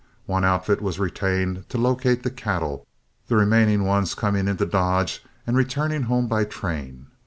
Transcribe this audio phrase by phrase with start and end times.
[0.25, 2.87] One outfit was retained to locate the cattle,
[3.27, 7.05] the remaining ones coming in to Dodge and returning home by train.